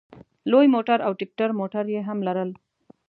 لوی 0.51 0.67
موټر 0.75 0.97
او 1.07 1.11
ټیکټر 1.19 1.49
موټر 1.59 1.85
یې 1.93 2.01
هم 2.07 2.19
لرل. 2.27 2.49